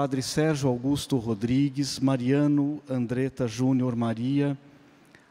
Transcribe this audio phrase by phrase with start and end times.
[0.00, 4.56] Padre Sérgio Augusto Rodrigues, Mariano Andreta Júnior Maria,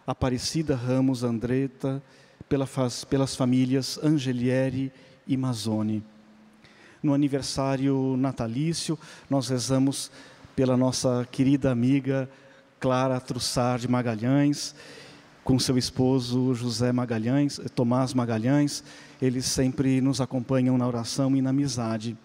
[0.06, 2.04] Aparecida Ramos Andreta,
[2.50, 2.68] pela,
[3.10, 4.92] pelas famílias Angelieri
[5.26, 6.04] e Mazzoni.
[7.02, 9.00] No aniversário natalício,
[9.30, 10.12] nós rezamos
[10.54, 12.30] pela nossa querida amiga
[12.78, 14.76] Clara Trussard Magalhães,
[15.46, 18.84] com seu esposo José Magalhães, Tomás Magalhães,
[19.22, 22.18] eles sempre nos acompanham na oração e na amizade.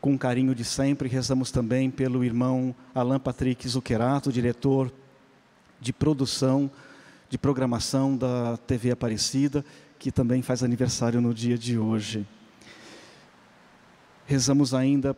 [0.00, 4.92] Com o carinho de sempre, rezamos também pelo irmão Alan Patrick Zuccherato, diretor
[5.80, 6.70] de produção,
[7.28, 9.64] de programação da TV Aparecida,
[9.98, 12.24] que também faz aniversário no dia de hoje.
[14.24, 15.16] Rezamos ainda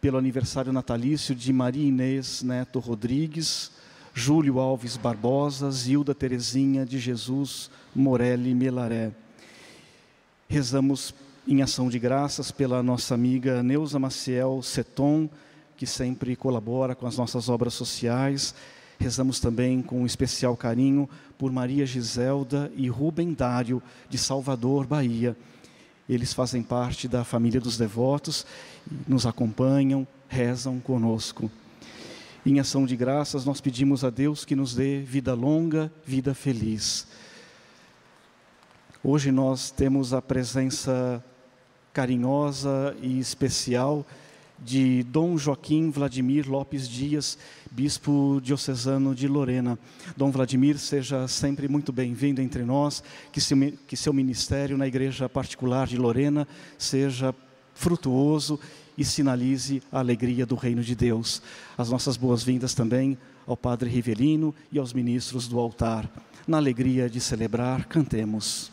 [0.00, 3.70] pelo aniversário natalício de Maria Inês Neto Rodrigues,
[4.14, 9.12] Júlio Alves Barbosa, Zilda Terezinha de Jesus Morelli Melaré.
[10.48, 11.14] Rezamos
[11.48, 15.28] em ação de graças pela nossa amiga Neuza Maciel Seton,
[15.76, 18.54] que sempre colabora com as nossas obras sociais.
[18.98, 25.34] Rezamos também com especial carinho por Maria Giselda e Rubem Dário, de Salvador, Bahia.
[26.08, 28.44] Eles fazem parte da família dos devotos,
[29.08, 31.50] nos acompanham, rezam conosco.
[32.44, 37.06] Em ação de graças, nós pedimos a Deus que nos dê vida longa, vida feliz.
[39.02, 41.24] Hoje nós temos a presença
[41.92, 44.06] carinhosa e especial
[44.62, 47.38] de Dom Joaquim Vladimir Lopes Dias,
[47.70, 49.78] bispo diocesano de Lorena.
[50.16, 53.02] Dom Vladimir, seja sempre muito bem-vindo entre nós,
[53.32, 56.46] que seu, que seu ministério na Igreja Particular de Lorena
[56.76, 57.34] seja
[57.74, 58.60] frutuoso
[58.98, 61.40] e sinalize a alegria do reino de Deus.
[61.78, 66.08] As nossas boas-vindas também ao Padre Rivelino e aos ministros do altar.
[66.46, 68.70] Na alegria de celebrar, cantemos.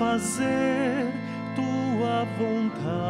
[0.00, 1.12] Fazer
[1.54, 3.04] tua vontade.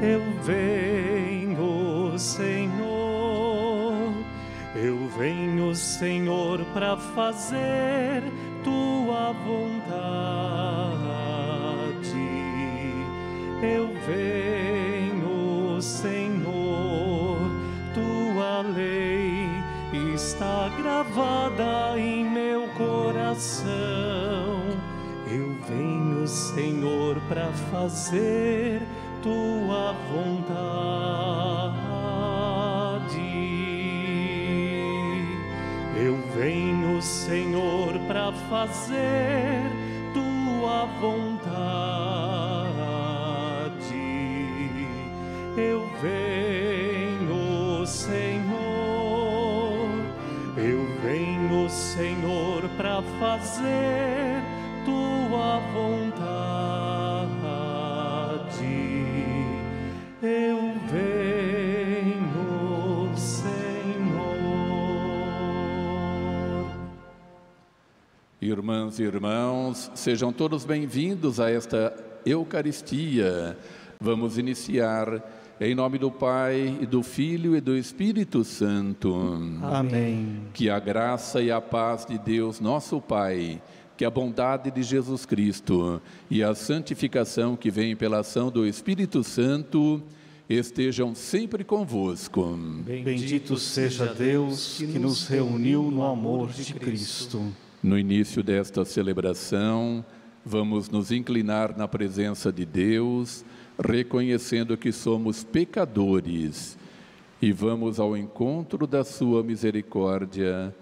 [0.00, 4.12] Eu venho, Senhor.
[4.76, 8.22] Eu venho, Senhor, para fazer
[8.62, 9.90] tua vontade.
[13.60, 17.50] Eu venho, Senhor,
[17.92, 19.50] tua lei
[20.14, 21.89] está gravada
[23.40, 24.60] coração.
[25.26, 28.82] Eu venho, Senhor, para fazer
[29.22, 30.60] tua vontade.
[35.96, 39.62] Eu venho, Senhor, para fazer
[40.12, 42.09] tua vontade.
[53.20, 54.42] Fazer
[54.82, 56.20] tua vontade.
[60.22, 62.26] Eu venho,
[63.14, 64.30] Senhor.
[68.40, 71.94] Irmãs e irmãos, sejam todos bem-vindos a esta
[72.24, 73.54] Eucaristia.
[74.00, 75.22] Vamos iniciar
[75.60, 79.14] em nome do Pai, e do Filho e do Espírito Santo.
[79.62, 80.44] Amém.
[80.54, 83.60] Que a graça e a paz de Deus, nosso Pai,
[83.94, 86.00] que a bondade de Jesus Cristo
[86.30, 90.02] e a santificação que vem pela ação do Espírito Santo
[90.48, 92.58] estejam sempre convosco.
[92.82, 97.52] Bendito seja Deus que nos reuniu no amor de Cristo.
[97.82, 100.02] No início desta celebração,
[100.42, 103.44] vamos nos inclinar na presença de Deus,
[103.84, 106.78] reconhecendo que somos pecadores
[107.42, 110.74] e vamos ao encontro da Sua misericórdia,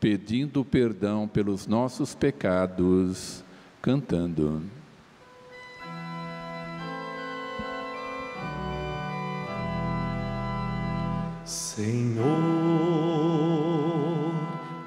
[0.00, 3.44] pedindo perdão pelos nossos pecados,
[3.82, 4.62] cantando.
[11.44, 12.26] Senhor,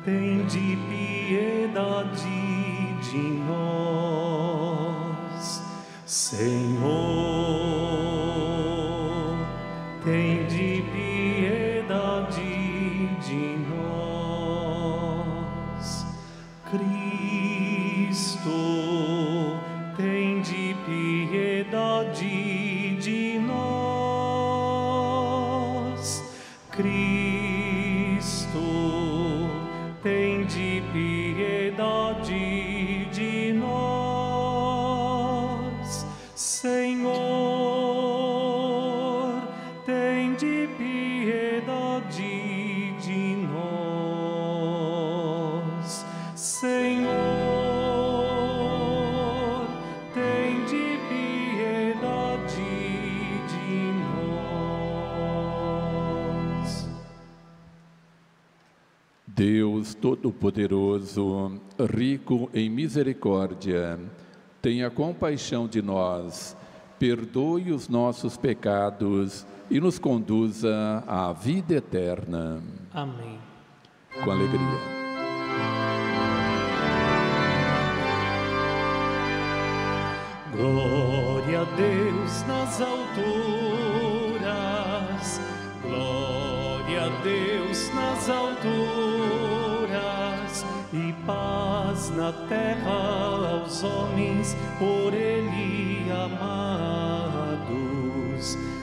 [0.04, 2.20] tem de piedade
[3.10, 4.42] de nós.
[6.06, 6.71] Senhor,
[59.42, 61.60] Deus Todo-Poderoso,
[61.92, 64.00] rico em misericórdia,
[64.62, 66.56] tenha compaixão de nós,
[67.00, 72.62] perdoe os nossos pecados e nos conduza à vida eterna.
[72.94, 73.40] Amém.
[74.24, 74.60] Com alegria.
[80.56, 83.32] Glória a Deus nas alturas,
[85.82, 89.11] glória a Deus nas alturas,
[90.94, 97.72] e paz na terra aos homens por Ele amados.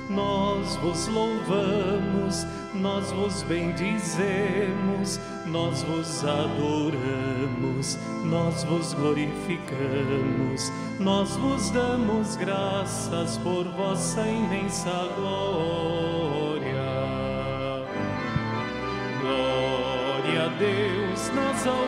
[0.09, 12.37] Nós vos louvamos, nós vos bendizemos, nós vos adoramos, nós vos glorificamos, nós vos damos
[12.37, 15.88] graças por vossa imensa glória.
[20.49, 21.83] A Deus nas alturas,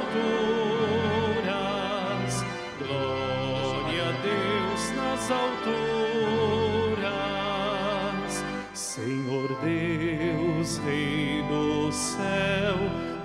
[2.79, 5.71] glória a Deus nas alturas,
[8.75, 12.77] Senhor Deus, Rei do céu,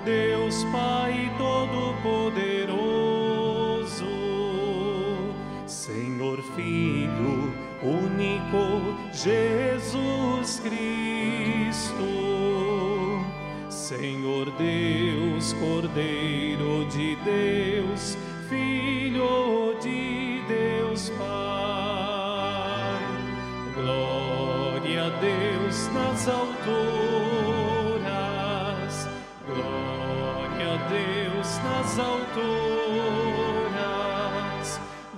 [0.05, 4.05] Deus Pai Todo-Poderoso,
[5.65, 7.53] Senhor Filho
[7.83, 12.15] único, Jesus Cristo.
[13.87, 18.17] Senhor Deus, Cordeiro de Deus,
[18.49, 21.25] Filho de Deus Pai.
[23.75, 26.67] Glória a Deus nas alturas,
[29.45, 32.25] glória a Deus nas alturas.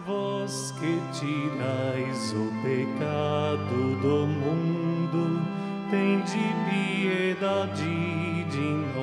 [0.06, 5.41] Vós que tirais o pecado do mundo,
[5.89, 8.96] tende piedade de nós.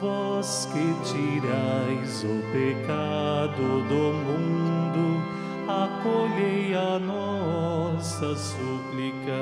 [0.00, 5.22] Vós que tirais o pecado do mundo,
[5.66, 9.32] acolhei a nossa súplica.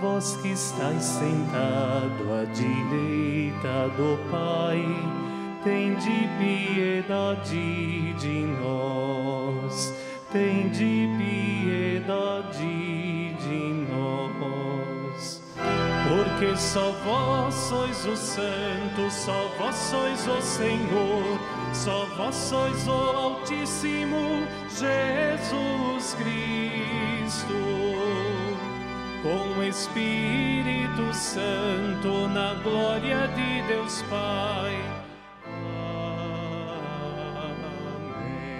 [0.00, 4.84] Vós que estáis sentado à direita do Pai,
[5.62, 9.94] tende piedade de nós.
[10.32, 11.40] Tende piedade
[12.58, 12.99] de
[16.10, 21.38] Porque só vós sois o Santo, só vós sois o Senhor,
[21.72, 27.54] só vós sois o Altíssimo Jesus Cristo.
[29.22, 34.76] Com o Espírito Santo na glória de Deus Pai.
[37.46, 38.50] Amém.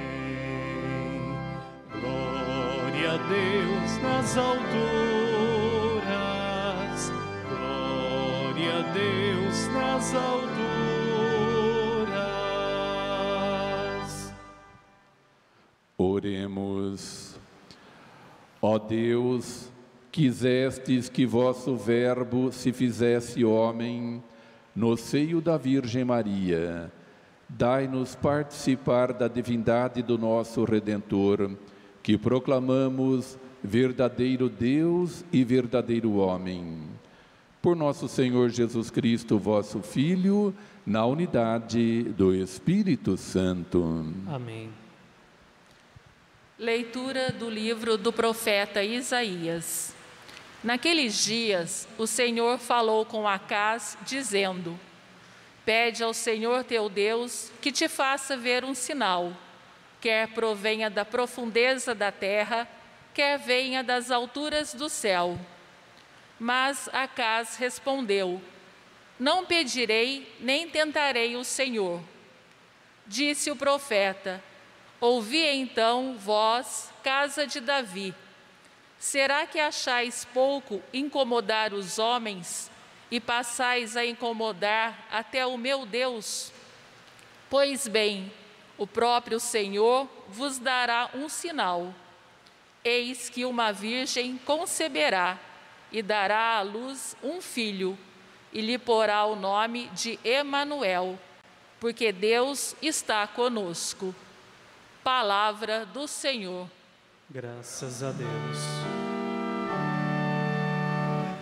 [2.00, 5.29] Glória a Deus nas alturas,
[9.00, 10.50] Deus nas alturas.
[15.96, 17.38] Oremos.
[18.60, 19.70] Ó Deus,
[20.12, 24.22] quisestes que vosso Verbo se fizesse homem
[24.76, 26.92] no seio da Virgem Maria.
[27.48, 31.52] Dai-nos participar da divindade do nosso Redentor,
[32.02, 36.89] que proclamamos verdadeiro Deus e verdadeiro homem.
[37.62, 40.54] Por nosso Senhor Jesus Cristo, vosso Filho,
[40.86, 44.06] na unidade do Espírito Santo.
[44.26, 44.72] Amém.
[46.58, 49.94] Leitura do livro do profeta Isaías.
[50.64, 54.78] Naqueles dias, o Senhor falou com Acás, dizendo:
[55.62, 59.34] Pede ao Senhor teu Deus que te faça ver um sinal,
[60.00, 62.66] quer provenha da profundeza da terra,
[63.12, 65.38] quer venha das alturas do céu.
[66.40, 68.40] Mas Acás respondeu:
[69.18, 72.00] Não pedirei, nem tentarei o Senhor.
[73.06, 74.42] Disse o profeta:
[74.98, 78.14] Ouvi então, vós, casa de Davi.
[78.98, 82.70] Será que achais pouco incomodar os homens
[83.10, 86.50] e passais a incomodar até o meu Deus?
[87.50, 88.32] Pois bem,
[88.78, 91.94] o próprio Senhor vos dará um sinal.
[92.82, 95.38] Eis que uma virgem conceberá
[95.92, 97.98] e dará à luz um filho,
[98.52, 101.18] e lhe porá o nome de Emanuel,
[101.78, 104.14] porque Deus está conosco.
[105.02, 106.68] Palavra do Senhor.
[107.28, 108.58] Graças a Deus.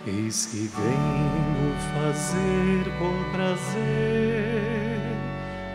[0.07, 4.99] Eis que venho fazer com prazer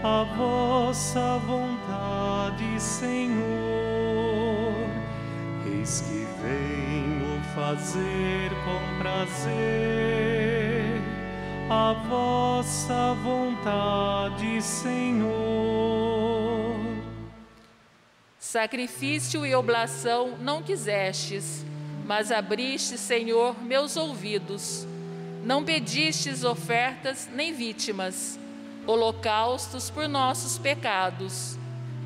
[0.03, 3.43] a vossa vontade, Senhor.
[5.67, 6.94] Eis que venho
[7.55, 9.55] fazer com prazer
[11.71, 15.35] a vossa vontade, Senhor.
[18.39, 21.65] Sacrifício e oblação não quisestes,
[22.05, 24.87] mas abriste, Senhor, meus ouvidos.
[25.45, 28.39] Não pedistes ofertas nem vítimas,
[28.87, 31.57] holocaustos por nossos pecados.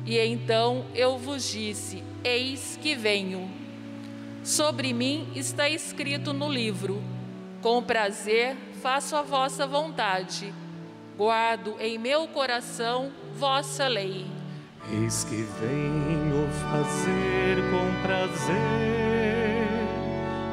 [0.05, 3.58] E então eu vos disse: Eis que venho.
[4.49, 7.03] Sobre mim está escrito no livro:
[7.61, 10.51] Com prazer faço a vossa vontade.
[11.15, 14.25] Guardo em meu coração vossa lei.
[14.91, 18.57] Eis que venho fazer com prazer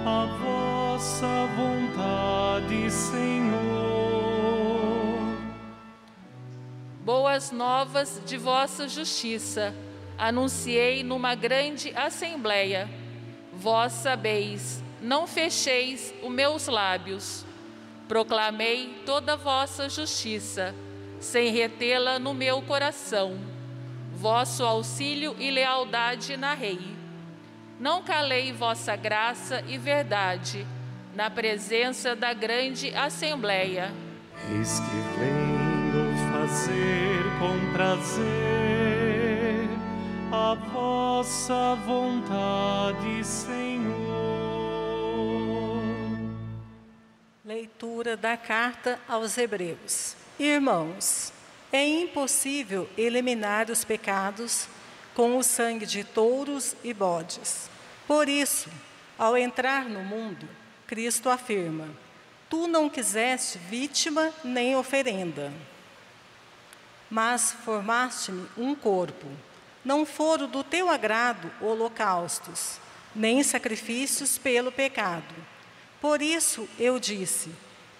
[0.04, 3.56] a vossa vontade, Senhor.
[7.02, 9.74] Boas novas de vossa justiça
[10.18, 13.05] anunciei numa grande assembleia.
[13.58, 17.44] Vós sabeis, não fecheis os meus lábios.
[18.06, 20.74] Proclamei toda a vossa justiça,
[21.18, 23.38] sem retê-la no meu coração.
[24.14, 26.96] Vosso auxílio e lealdade narrei.
[27.80, 30.66] Não calei vossa graça e verdade,
[31.14, 33.92] na presença da grande assembleia.
[34.50, 35.56] Eis que venho
[36.32, 38.85] fazer com prazer
[40.32, 43.94] a vossa vontade, Senhor.
[47.44, 50.16] Leitura da carta aos Hebreus.
[50.38, 51.32] Irmãos,
[51.72, 54.68] é impossível eliminar os pecados
[55.14, 57.70] com o sangue de touros e bodes.
[58.06, 58.68] Por isso,
[59.16, 60.48] ao entrar no mundo,
[60.86, 61.88] Cristo afirma:
[62.50, 65.52] Tu não quiseste vítima nem oferenda,
[67.08, 69.26] mas formaste-me um corpo.
[69.86, 72.80] Não foram do teu agrado holocaustos,
[73.14, 75.32] nem sacrifícios pelo pecado.
[76.00, 77.52] Por isso eu disse: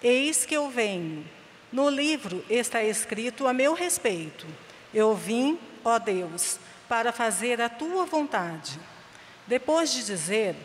[0.03, 1.25] Eis que eu venho.
[1.71, 4.45] No livro está escrito a meu respeito:
[4.93, 8.77] Eu vim, ó Deus, para fazer a tua vontade.
[9.47, 10.57] Depois de dizer: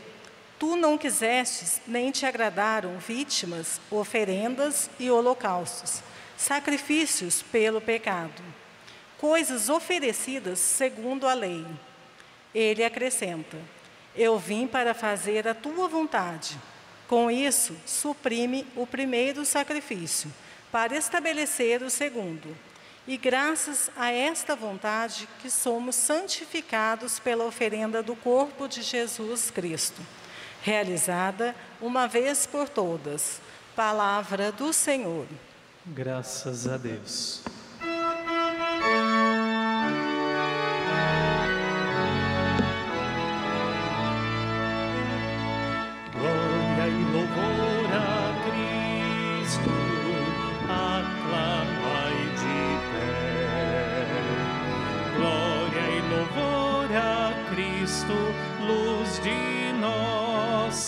[0.58, 6.02] Tu não quisestes, nem te agradaram vítimas, oferendas e holocaustos,
[6.36, 8.42] sacrifícios pelo pecado,
[9.22, 11.64] coisas oferecidas segundo a lei.
[12.52, 13.56] Ele acrescenta:
[14.16, 16.58] Eu vim para fazer a tua vontade.
[17.06, 20.32] Com isso, suprime o primeiro sacrifício,
[20.72, 22.56] para estabelecer o segundo.
[23.06, 30.00] E graças a esta vontade que somos santificados pela oferenda do corpo de Jesus Cristo,
[30.62, 33.40] realizada uma vez por todas.
[33.76, 35.26] Palavra do Senhor.
[35.86, 37.42] Graças a Deus.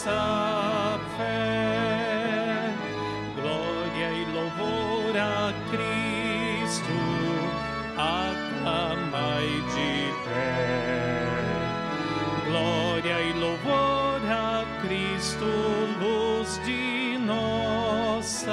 [0.05, 2.71] Nossa fé.
[3.41, 6.93] Glória e louvor a Cristo,
[7.97, 11.39] aclamai de pé.
[12.47, 15.47] Glória e louvor a Cristo,
[16.01, 18.53] luz de nossa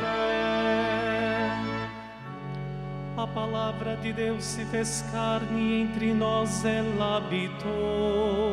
[0.00, 0.36] fé.
[3.16, 8.45] A palavra de Deus se fez carne entre nós ela habitou,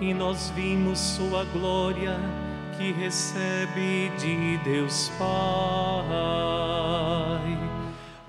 [0.00, 2.16] e nós vimos sua glória
[2.76, 5.28] que recebe de Deus Pai.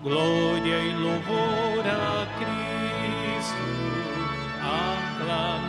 [0.02, 3.56] Glória e louvor a Cristo,
[4.62, 5.69] aclamai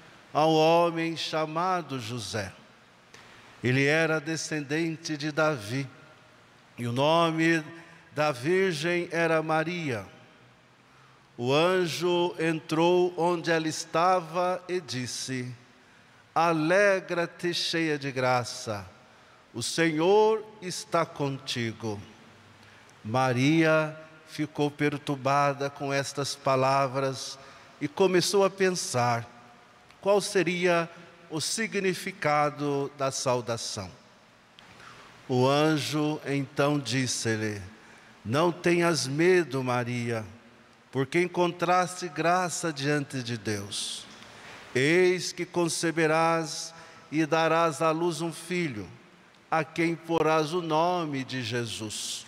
[0.33, 2.51] a um homem chamado José.
[3.63, 5.87] Ele era descendente de Davi
[6.77, 7.63] e o nome
[8.13, 10.05] da virgem era Maria.
[11.37, 15.53] O anjo entrou onde ela estava e disse:
[16.33, 18.85] Alegra-te, cheia de graça,
[19.53, 22.01] o Senhor está contigo.
[23.03, 23.97] Maria
[24.27, 27.37] ficou perturbada com estas palavras
[27.79, 29.27] e começou a pensar
[30.01, 30.89] qual seria
[31.29, 33.89] o significado da saudação.
[35.29, 37.61] O anjo então disse-lhe:
[38.25, 40.25] Não tenhas medo, Maria,
[40.91, 44.05] porque encontraste graça diante de Deus.
[44.75, 46.73] Eis que conceberás
[47.11, 48.87] e darás à luz um filho,
[49.49, 52.25] a quem porás o nome de Jesus.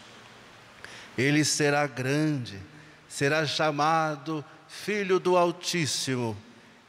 [1.17, 2.59] Ele será grande,
[3.07, 6.35] será chamado Filho do Altíssimo,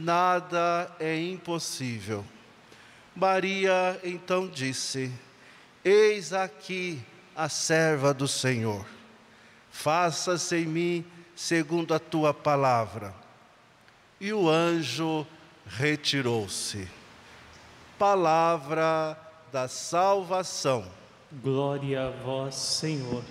[0.00, 2.24] nada é impossível.
[3.14, 5.12] Maria então disse:
[5.84, 7.00] Eis aqui
[7.36, 8.84] a serva do Senhor,
[9.70, 13.14] faça-se em mim segundo a tua palavra.
[14.20, 15.26] E o anjo
[15.66, 16.86] retirou-se.
[17.98, 19.18] Palavra
[19.50, 20.84] da salvação.
[21.42, 23.22] Glória a vós, Senhor.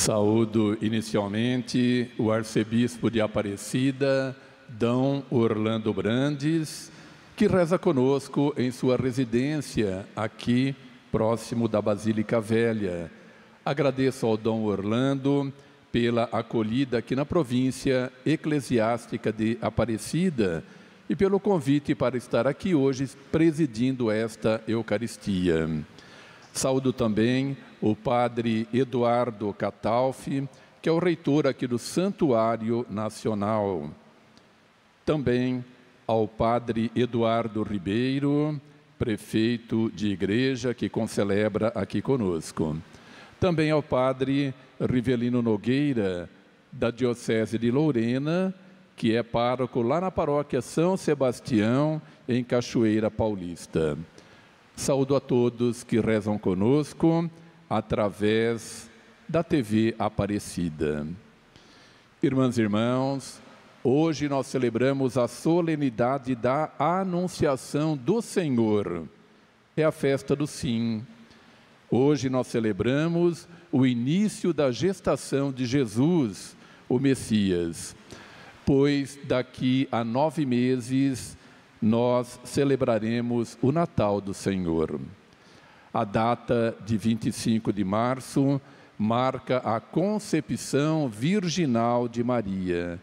[0.00, 4.34] Saúdo inicialmente o arcebispo de Aparecida,
[4.66, 4.86] D.
[5.30, 6.90] Orlando Brandes,
[7.36, 10.74] que reza conosco em sua residência aqui
[11.12, 13.12] próximo da Basílica Velha.
[13.62, 15.52] Agradeço ao Dom Orlando
[15.92, 20.64] pela acolhida aqui na província eclesiástica de Aparecida
[21.10, 25.68] e pelo convite para estar aqui hoje presidindo esta Eucaristia.
[26.52, 30.48] Saúdo também o padre Eduardo Catalfi,
[30.82, 33.90] que é o reitor aqui do Santuário Nacional.
[35.04, 35.64] Também
[36.06, 38.60] ao padre Eduardo Ribeiro,
[38.98, 42.76] prefeito de igreja que concelebra aqui conosco.
[43.38, 46.28] Também ao padre Rivelino Nogueira,
[46.72, 48.54] da Diocese de Lorena,
[48.96, 53.96] que é pároco lá na paróquia São Sebastião, em Cachoeira Paulista.
[54.80, 57.30] Saúdo a todos que rezam conosco
[57.68, 58.90] através
[59.28, 61.06] da TV Aparecida.
[62.22, 63.42] Irmãs e irmãos,
[63.84, 69.06] Hoje nós celebramos a solenidade da Anunciação do Senhor.
[69.76, 71.02] É a festa do sim.
[71.90, 76.56] Hoje nós celebramos o início da gestação de Jesus,
[76.88, 77.94] o Messias,
[78.64, 81.36] pois daqui a nove meses
[81.80, 85.00] nós celebraremos o Natal do Senhor.
[85.92, 88.60] A data de 25 de março
[88.98, 93.00] marca a concepção virginal de Maria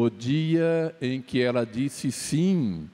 [0.00, 2.88] o dia em que ela disse sim,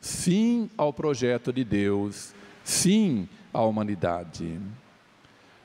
[0.00, 4.58] sim ao projeto de Deus, sim à humanidade.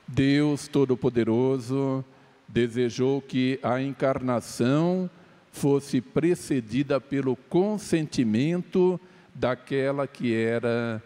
[0.07, 2.05] Deus Todo-Poderoso
[2.47, 5.09] desejou que a encarnação
[5.55, 8.99] fosse precedida pelo consentimento
[9.33, 11.01] daquela que era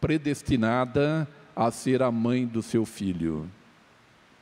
[0.00, 3.48] predestinada a ser a mãe do seu filho,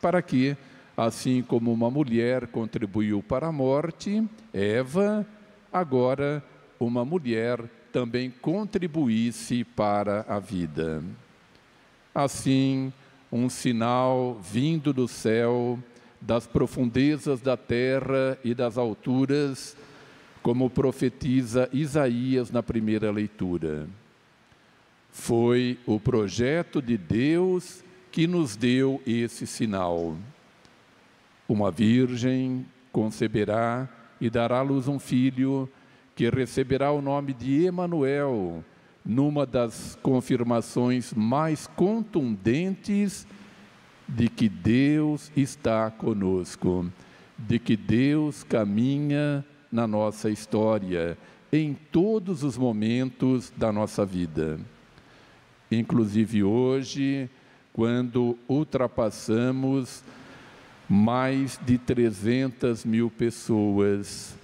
[0.00, 0.56] para que
[1.00, 5.26] Assim como uma mulher contribuiu para a morte, Eva,
[5.72, 6.44] agora
[6.78, 7.58] uma mulher
[7.90, 11.02] também contribuísse para a vida.
[12.14, 12.92] Assim,
[13.32, 15.78] um sinal vindo do céu,
[16.20, 19.76] das profundezas da terra e das alturas,
[20.42, 23.88] como profetiza Isaías na primeira leitura.
[25.10, 30.16] Foi o projeto de Deus que nos deu esse sinal.
[31.48, 33.88] Uma virgem conceberá
[34.20, 35.68] e dará à luz um filho,
[36.14, 38.64] que receberá o nome de Emanuel,
[39.04, 43.26] numa das confirmações mais contundentes
[44.14, 46.90] de que Deus está conosco,
[47.38, 51.16] de que Deus caminha na nossa história,
[51.52, 54.58] em todos os momentos da nossa vida.
[55.70, 57.30] Inclusive hoje,
[57.72, 60.02] quando ultrapassamos
[60.88, 64.34] mais de 300 mil pessoas,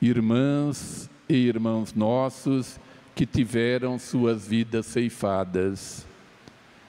[0.00, 2.80] irmãs e irmãos nossos
[3.14, 6.06] que tiveram suas vidas ceifadas,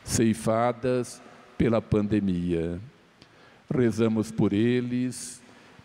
[0.06, 1.21] ceifadas
[1.62, 2.82] pela pandemia.
[3.69, 5.39] Rezamos por eles,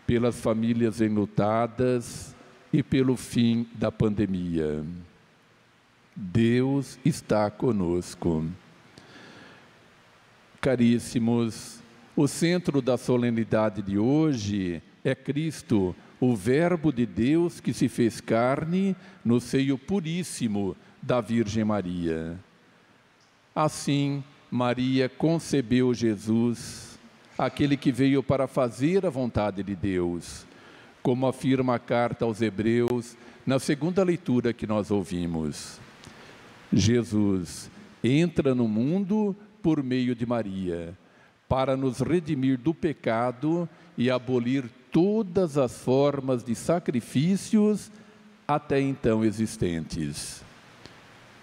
[0.07, 2.35] pelas famílias enlutadas
[2.73, 4.83] e pelo fim da pandemia.
[6.17, 8.47] Deus está conosco.
[10.63, 11.83] Caríssimos,
[12.17, 18.19] o centro da solenidade de hoje é Cristo, o Verbo de Deus que se fez
[18.19, 22.39] carne no seio puríssimo da Virgem Maria.
[23.55, 24.25] Assim,
[24.57, 26.99] Maria concebeu Jesus,
[27.37, 30.47] aquele que veio para fazer a vontade de Deus,
[31.03, 35.79] como afirma a carta aos Hebreus na segunda leitura que nós ouvimos.
[36.73, 37.71] Jesus
[38.03, 40.97] entra no mundo por meio de Maria,
[41.47, 47.93] para nos redimir do pecado e abolir todas as formas de sacrifícios
[48.49, 50.43] até então existentes.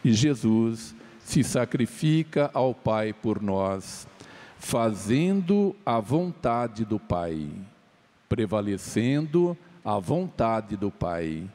[0.04, 0.96] E Jesus
[1.34, 4.08] se sacrifica ao Pai por nós,
[4.60, 7.50] fazendo a vontade do Pai,
[8.30, 11.50] prevalecendo a vontade do Pai,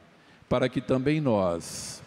[0.49, 2.03] para que também nós,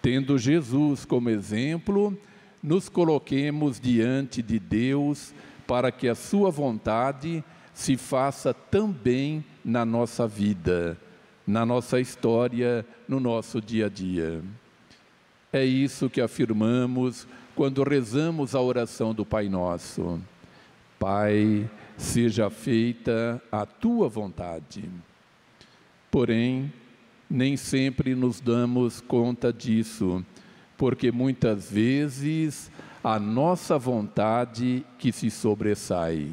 [0.00, 2.16] tendo Jesus como exemplo,
[2.62, 5.34] nos coloquemos diante de Deus
[5.66, 7.42] para que a Sua vontade
[7.74, 10.96] se faça também na nossa vida,
[11.44, 14.40] na nossa história, no nosso dia a dia.
[15.52, 20.20] É isso que afirmamos quando rezamos a oração do Pai Nosso.
[20.98, 24.88] Pai, seja feita a tua vontade.
[26.10, 26.72] Porém,
[27.28, 30.24] nem sempre nos damos conta disso
[30.80, 32.70] porque muitas vezes
[33.04, 36.32] a nossa vontade que se sobressai.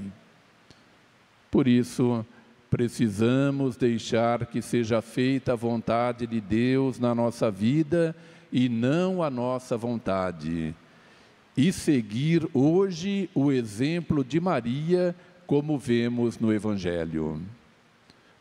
[1.52, 2.26] Por isso,
[2.70, 8.16] precisamos deixar que seja feita a vontade de Deus na nossa vida
[8.52, 10.74] e não a nossa vontade.
[11.56, 17.42] E seguir hoje o exemplo de Maria, como vemos no Evangelho.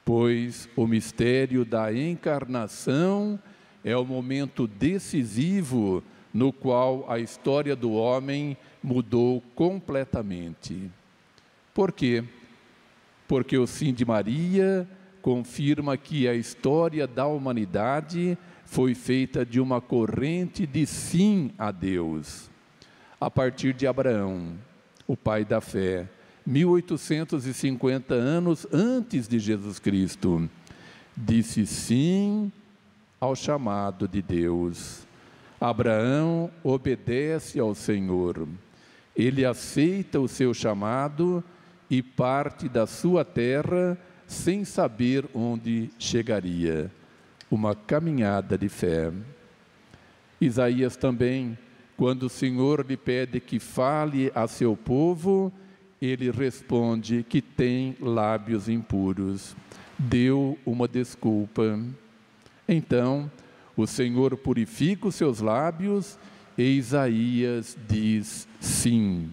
[0.05, 3.39] Pois o mistério da encarnação
[3.83, 10.91] é o momento decisivo no qual a história do homem mudou completamente.
[11.73, 12.23] Por quê?
[13.27, 14.89] Porque o sim de Maria
[15.23, 22.51] confirma que a história da humanidade foi feita de uma corrente de sim a Deus.
[23.19, 24.53] A partir de Abraão,
[25.07, 26.09] o pai da fé,
[26.45, 30.51] 1850 anos antes de Jesus Cristo,
[31.17, 32.53] disse sim
[33.19, 35.07] ao chamado de Deus.
[35.61, 38.47] Abraão obedece ao Senhor.
[39.15, 41.43] Ele aceita o seu chamado
[41.89, 46.91] e parte da sua terra sem saber onde chegaria.
[47.57, 49.11] Uma caminhada de fé.
[50.39, 51.57] Isaías também,
[51.97, 55.51] quando o Senhor lhe pede que fale a seu povo,
[55.99, 59.57] ele responde que tem lábios impuros.
[59.99, 61.81] Deu uma desculpa.
[62.69, 63.31] Então
[63.75, 66.19] o Senhor purifica os seus lábios
[66.59, 69.31] e Isaías diz sim.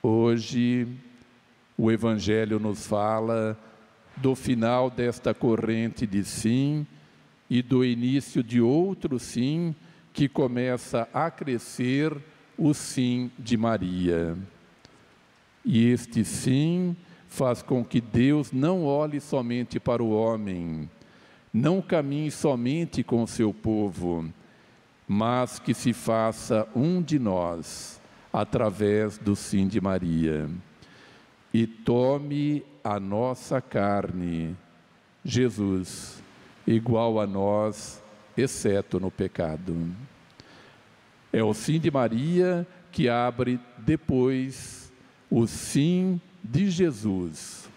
[0.00, 0.86] Hoje
[1.76, 3.58] o Evangelho nos fala
[4.20, 6.86] do final desta corrente de sim
[7.48, 9.74] e do início de outro sim
[10.12, 12.16] que começa a crescer
[12.56, 14.36] o sim de Maria.
[15.64, 16.96] E este sim
[17.28, 20.88] faz com que Deus não olhe somente para o homem,
[21.52, 24.28] não caminhe somente com o seu povo,
[25.08, 28.00] mas que se faça um de nós,
[28.32, 30.48] através do sim de Maria,
[31.52, 34.56] e tome a nossa carne,
[35.24, 36.22] Jesus,
[36.66, 38.02] igual a nós,
[38.36, 39.76] exceto no pecado.
[41.32, 44.92] É o sim de Maria que abre depois
[45.30, 47.68] o sim de Jesus.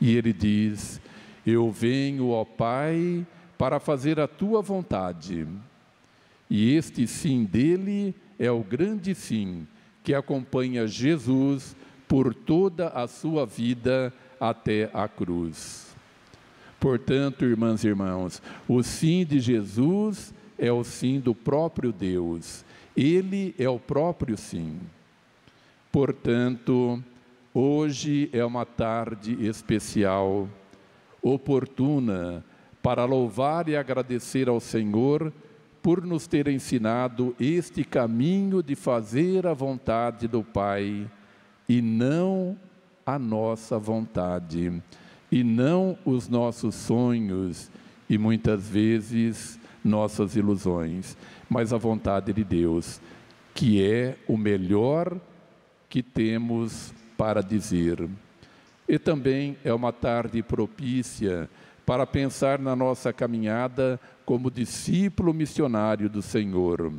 [0.00, 1.00] E ele diz:
[1.46, 3.26] eu venho, ó Pai,
[3.58, 5.46] para fazer a tua vontade.
[6.48, 9.66] E este sim dele é o grande sim
[10.04, 11.76] que acompanha Jesus
[12.12, 15.96] por toda a sua vida até a cruz.
[16.78, 22.66] Portanto, irmãs e irmãos, o sim de Jesus é o sim do próprio Deus.
[22.94, 24.78] Ele é o próprio sim.
[25.90, 27.02] Portanto,
[27.54, 30.46] hoje é uma tarde especial,
[31.22, 32.44] oportuna,
[32.82, 35.32] para louvar e agradecer ao Senhor
[35.80, 41.08] por nos ter ensinado este caminho de fazer a vontade do Pai
[41.68, 42.56] e não
[43.04, 44.82] a nossa vontade,
[45.30, 47.70] e não os nossos sonhos
[48.08, 51.16] e muitas vezes nossas ilusões,
[51.48, 53.00] mas a vontade de Deus,
[53.54, 55.18] que é o melhor
[55.88, 58.08] que temos para dizer.
[58.88, 61.48] E também é uma tarde propícia
[61.84, 66.92] para pensar na nossa caminhada como discípulo missionário do Senhor.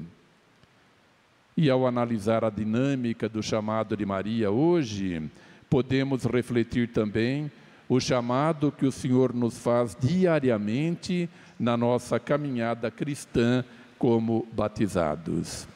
[1.56, 5.22] E ao analisar a dinâmica do chamado de Maria hoje,
[5.70, 7.52] podemos refletir também
[7.88, 13.64] o chamado que o Senhor nos faz diariamente na nossa caminhada cristã
[14.00, 15.68] como batizados.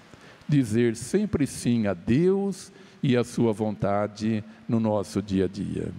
[0.50, 2.72] Dizer sempre sim a Deus
[3.04, 5.92] e a Sua vontade no nosso dia a dia.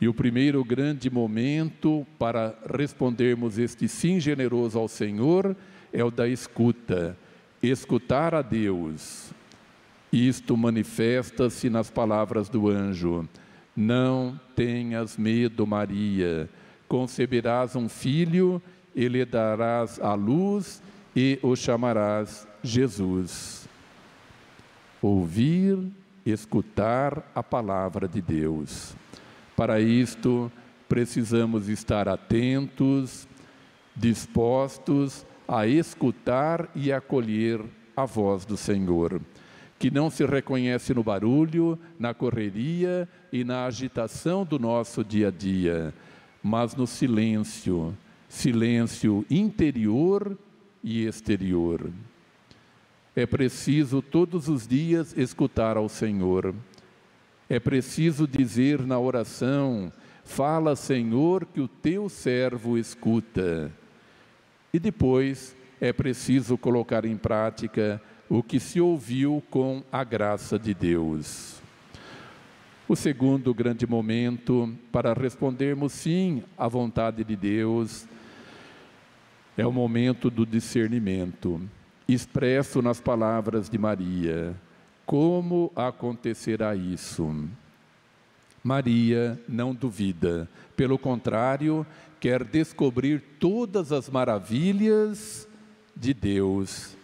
[0.00, 5.56] E o primeiro grande momento para respondermos este sim generoso ao Senhor
[5.92, 7.16] é o da escuta.
[7.62, 9.32] Escutar a Deus.
[10.10, 13.28] Isto manifesta-se nas palavras do anjo:
[13.76, 16.48] Não tenhas medo, Maria.
[16.88, 18.62] Conceberás um filho
[18.94, 20.82] e lhe darás a luz
[21.14, 23.68] e o chamarás Jesus.
[25.02, 25.78] Ouvir,
[26.24, 28.94] escutar a palavra de Deus.
[29.54, 30.50] Para isto,
[30.88, 33.28] precisamos estar atentos,
[33.94, 37.60] dispostos a escutar e acolher
[37.96, 39.20] a voz do Senhor,
[39.78, 45.30] que não se reconhece no barulho, na correria e na agitação do nosso dia a
[45.30, 45.92] dia,
[46.40, 47.96] mas no silêncio,
[48.28, 50.38] silêncio interior
[50.84, 51.90] e exterior.
[53.16, 56.54] É preciso todos os dias escutar ao Senhor
[57.50, 59.92] é preciso dizer na oração:
[60.24, 63.72] Fala, Senhor, que o teu servo escuta.
[64.72, 70.72] E depois é preciso colocar em prática o que se ouviu com a graça de
[70.72, 71.60] Deus.
[72.88, 78.06] O segundo grande momento para respondermos sim à vontade de Deus
[79.56, 81.60] é o momento do discernimento,
[82.08, 84.54] expresso nas palavras de Maria.
[85.04, 87.48] Como acontecerá isso?
[88.62, 91.86] Maria não duvida, pelo contrário,
[92.18, 95.48] quer descobrir todas as maravilhas
[95.96, 96.96] de Deus.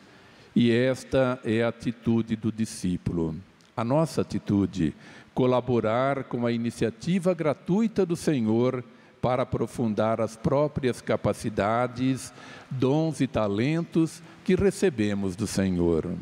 [0.54, 3.34] E esta é a atitude do discípulo.
[3.76, 4.94] A nossa atitude,
[5.34, 8.84] colaborar com a iniciativa gratuita do Senhor
[9.20, 12.32] para aprofundar as próprias capacidades,
[12.70, 16.14] dons e talentos que recebemos do Senhor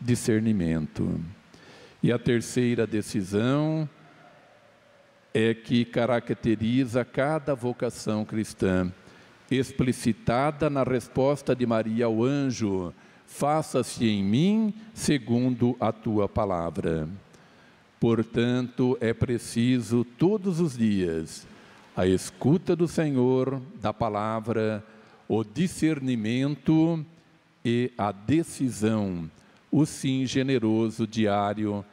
[0.00, 1.20] discernimento.
[2.02, 3.88] E a terceira decisão
[5.32, 8.92] é que caracteriza cada vocação cristã,
[9.50, 12.92] explicitada na resposta de Maria ao anjo:
[13.26, 17.08] Faça-se em mim segundo a tua palavra.
[18.00, 21.46] Portanto, é preciso todos os dias
[21.96, 24.84] a escuta do Senhor, da palavra,
[25.26, 27.04] o discernimento
[27.64, 29.28] e a decisão
[29.70, 31.84] o sim generoso diário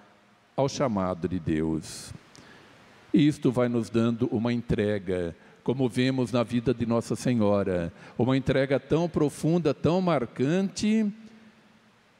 [0.55, 2.13] ao chamado de Deus.
[3.15, 8.77] Isto vai nos dando uma entrega, como vemos na vida de Nossa Senhora, uma entrega
[8.77, 11.09] tão profunda, tão marcante,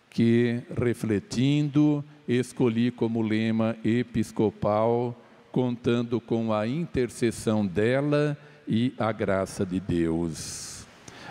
[0.10, 5.14] que, refletindo, escolhi como lema episcopal,
[5.52, 10.88] contando com a intercessão dela e a graça de Deus.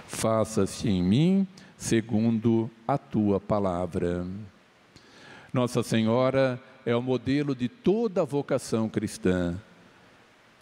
[0.06, 1.48] Faça-se em mim
[1.78, 4.26] segundo a tua palavra.
[5.54, 9.56] Nossa Senhora é o modelo de toda a vocação cristã.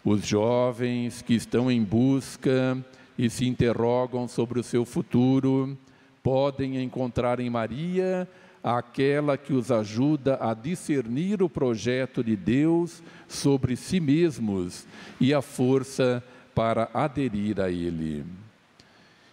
[0.03, 2.77] Os jovens que estão em busca
[3.17, 5.77] e se interrogam sobre o seu futuro
[6.21, 8.27] podem encontrar em Maria
[8.63, 14.87] aquela que os ajuda a discernir o projeto de Deus sobre si mesmos
[15.19, 16.23] e a força
[16.55, 18.25] para aderir a Ele.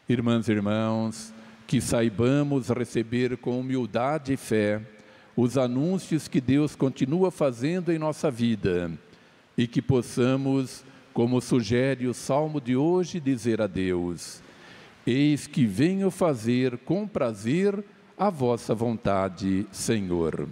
[0.08, 1.32] Irmãs e irmãos,
[1.66, 4.80] que saibamos receber com humildade e fé
[5.40, 8.92] os anúncios que Deus continua fazendo em nossa vida
[9.56, 14.42] e que possamos, como sugere o salmo de hoje, dizer a Deus:
[15.06, 17.82] Eis que venho fazer com prazer
[18.18, 20.46] a vossa vontade, Senhor.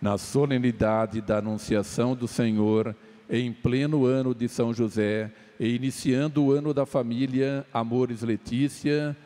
[0.00, 2.94] Na solenidade da Anunciação do Senhor,
[3.28, 9.16] em pleno ano de São José, e iniciando o ano da família Amores Letícia,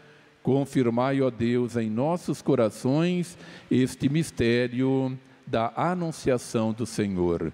[0.43, 3.37] confirmai, ó Deus, em nossos corações
[3.71, 7.53] este mistério da anunciação do Senhor,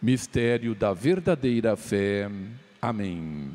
[0.00, 2.30] mistério da verdadeira fé.
[2.80, 3.50] Amém.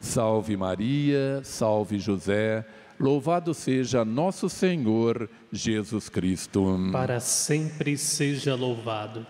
[0.00, 2.64] Salve Maria, salve José,
[2.98, 6.78] louvado seja nosso Senhor Jesus Cristo.
[6.92, 9.26] Para sempre seja louvado.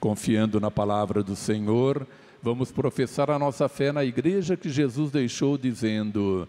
[0.00, 2.06] Confiando na palavra do Senhor,
[2.42, 6.48] vamos professar a nossa fé na igreja que Jesus deixou, dizendo: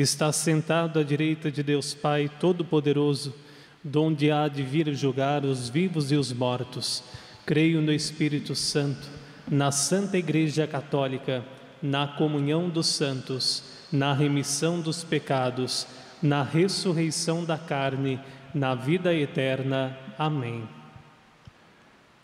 [0.00, 3.34] está sentado à direita de Deus Pai Todo-Poderoso,
[3.82, 7.02] donde há de vir julgar os vivos e os mortos.
[7.44, 9.08] Creio no Espírito Santo,
[9.50, 11.44] na Santa Igreja Católica,
[11.82, 15.86] na comunhão dos santos, na remissão dos pecados,
[16.22, 18.20] na ressurreição da carne,
[18.54, 19.96] na vida eterna.
[20.16, 20.68] Amém.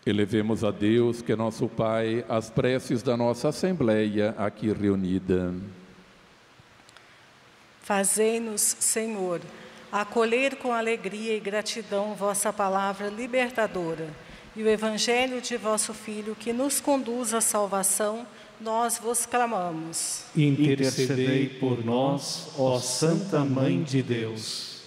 [0.05, 5.53] Elevemos a Deus, que é nosso Pai, as preces da nossa Assembleia aqui reunida.
[7.85, 9.41] Fazei-nos, Senhor,
[9.91, 14.09] acolher com alegria e gratidão vossa palavra libertadora
[14.55, 18.25] e o evangelho de vosso Filho que nos conduz à salvação,
[18.59, 20.23] nós vos clamamos.
[20.35, 24.81] Intercedei por nós, ó Santa Mãe de Deus.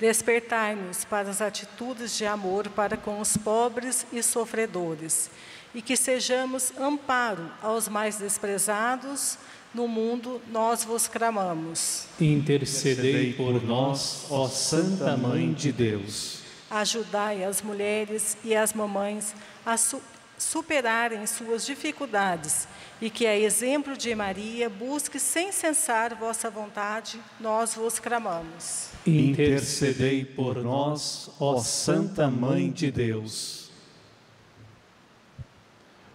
[0.00, 5.30] Despertai-nos para as atitudes de amor para com os pobres e sofredores,
[5.74, 9.36] e que sejamos amparo aos mais desprezados.
[9.74, 12.06] No mundo, nós vos clamamos.
[12.20, 16.40] Intercedei por nós, ó Santa Mãe de Deus.
[16.70, 20.00] Ajudai as mulheres e as mamães a su
[20.38, 22.68] superarem suas dificuldades
[23.00, 28.90] e que, a exemplo de Maria, busque sem cessar vossa vontade, nós vos clamamos.
[29.04, 33.70] Intercedei por nós, ó Santa Mãe de Deus.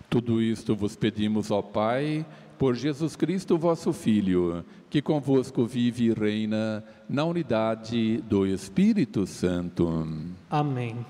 [0.10, 2.26] Tudo isto vos pedimos, ó Pai,
[2.64, 10.08] por Jesus Cristo, vosso Filho, que convosco vive e reina na unidade do Espírito Santo.
[10.50, 11.06] Amém.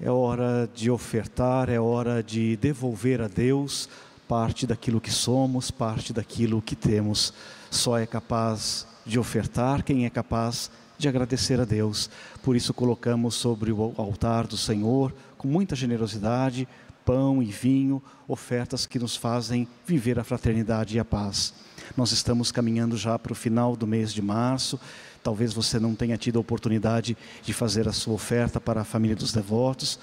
[0.00, 3.86] É hora de ofertar, é hora de devolver a Deus
[4.26, 7.34] parte daquilo que somos, parte daquilo que temos.
[7.70, 12.08] Só é capaz de ofertar quem é capaz de agradecer a Deus.
[12.42, 16.66] Por isso colocamos sobre o altar do Senhor, com muita generosidade,
[17.04, 21.54] pão e vinho, ofertas que nos fazem viver a fraternidade e a paz.
[21.96, 24.78] Nós estamos caminhando já para o final do mês de março.
[25.22, 29.16] Talvez você não tenha tido a oportunidade de fazer a sua oferta para a família
[29.16, 29.98] dos devotos.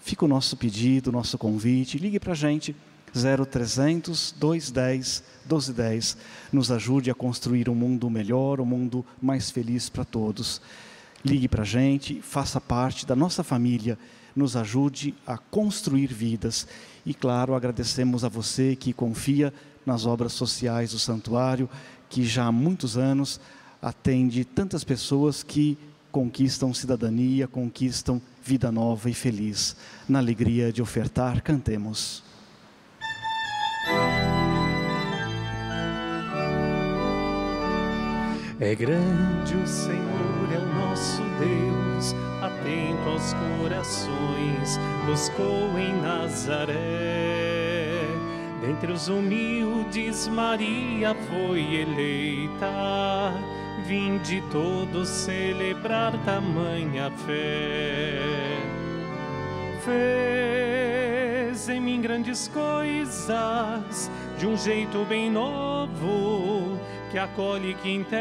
[0.00, 1.98] Fica o nosso pedido, o nosso convite.
[1.98, 2.74] Ligue para a gente,
[3.14, 6.16] 0300 210 1210
[6.52, 10.60] nos ajude a construir um mundo melhor, um mundo mais feliz para todos.
[11.24, 13.98] Ligue para a gente, faça parte da nossa família,
[14.34, 16.66] nos ajude a construir vidas.
[17.04, 19.52] E, claro, agradecemos a você que confia
[19.84, 21.68] nas obras sociais do santuário,
[22.08, 23.40] que já há muitos anos
[23.80, 25.76] atende tantas pessoas que
[26.10, 29.76] conquistam cidadania, conquistam vida nova e feliz.
[30.08, 32.22] Na alegria de ofertar, cantemos.
[38.60, 41.83] É grande o Senhor, é o nosso Deus,
[43.24, 46.74] aos corações, buscou em Nazaré.
[48.60, 53.32] Dentre os humildes, Maria foi eleita.
[53.86, 58.20] Vinde todos celebrar tamanha fé.
[59.84, 66.78] Fez em mim grandes coisas, de um jeito bem novo
[67.10, 68.16] que acolhe, que integra,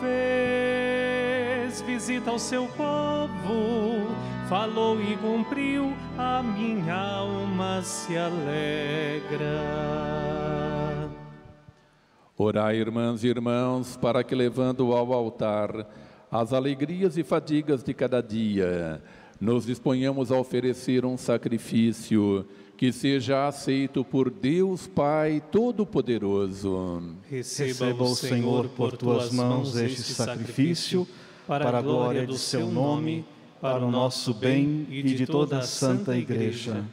[0.00, 0.85] fez
[1.96, 4.06] visita ao seu povo,
[4.50, 9.48] falou e cumpriu, a minha alma se alegra.
[12.36, 15.88] Orai, irmãs e irmãos, para que levando ao altar
[16.30, 19.02] as alegrias e fadigas de cada dia,
[19.40, 27.16] nos disponhamos a oferecer um sacrifício que seja aceito por Deus Pai Todo-Poderoso.
[27.26, 31.08] Receba o Senhor por tuas mãos este sacrifício,
[31.46, 33.24] para a glória do seu nome,
[33.60, 36.84] para o nosso bem e de toda a Santa Igreja.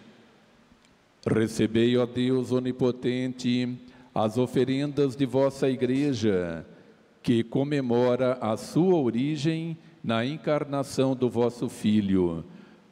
[1.26, 3.78] Recebei, ó Deus Onipotente,
[4.14, 6.66] as oferendas de vossa Igreja,
[7.22, 12.44] que comemora a sua origem na encarnação do vosso Filho,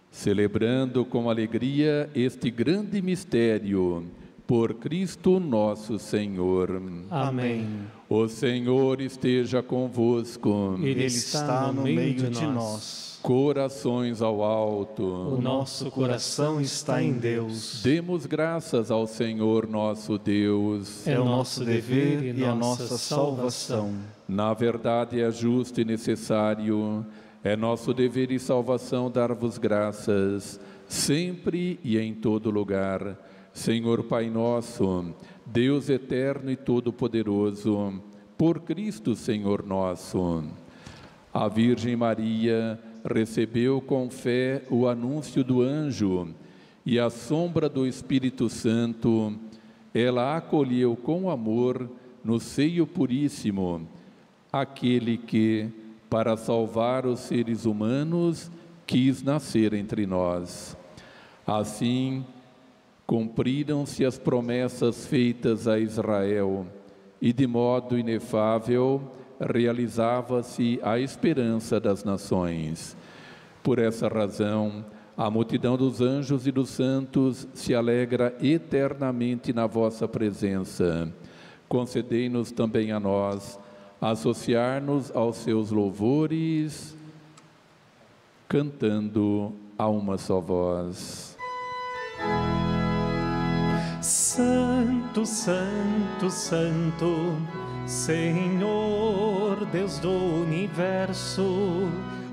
[0.09, 4.09] celebrando com alegria este grande mistério
[4.51, 6.81] por Cristo nosso Senhor.
[7.09, 7.65] Amém.
[8.09, 10.77] O Senhor esteja convosco.
[10.83, 13.17] Ele está no meio de nós.
[13.21, 15.05] Corações ao alto.
[15.05, 17.81] O nosso coração está em Deus.
[17.81, 21.07] Demos graças ao Senhor nosso Deus.
[21.07, 23.93] É o nosso dever e a nossa salvação.
[24.27, 27.05] Na verdade é justo e necessário,
[27.41, 35.13] é nosso dever e salvação dar-vos graças, sempre e em todo lugar Senhor Pai nosso,
[35.45, 38.01] Deus eterno e todo-poderoso,
[38.37, 40.43] por Cristo, Senhor nosso.
[41.33, 46.29] A Virgem Maria recebeu com fé o anúncio do anjo
[46.85, 49.33] e a sombra do Espírito Santo,
[49.93, 51.89] ela acolheu com amor
[52.23, 53.87] no seio puríssimo
[54.51, 55.69] aquele que,
[56.09, 58.51] para salvar os seres humanos,
[58.85, 60.75] quis nascer entre nós.
[61.45, 62.25] Assim,
[63.11, 66.65] cumpriram-se as promessas feitas a Israel
[67.21, 69.01] e de modo inefável
[69.37, 72.95] realizava-se a esperança das nações.
[73.61, 74.85] Por essa razão,
[75.17, 81.13] a multidão dos anjos e dos santos se alegra eternamente na vossa presença.
[81.67, 83.59] Concedei-nos também a nós
[83.99, 86.95] associar-nos aos seus louvores,
[88.47, 91.30] cantando a uma só voz.
[94.33, 97.35] Santo, Santo, Santo,
[97.85, 101.89] Senhor Deus do universo,